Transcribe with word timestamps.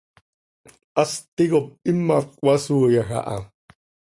Hast 0.95 1.21
ticop 1.35 1.67
imac 1.91 2.27
cöhasooyaj 2.39 3.11
aha. 3.19 3.37